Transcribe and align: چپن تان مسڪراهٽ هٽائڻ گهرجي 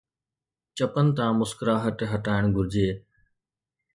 چپن 0.75 1.07
تان 1.15 1.31
مسڪراهٽ 1.39 1.97
هٽائڻ 2.11 2.43
گهرجي 2.55 2.89